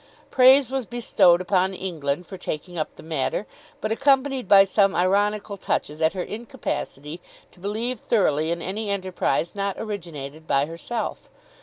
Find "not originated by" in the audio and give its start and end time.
9.53-10.65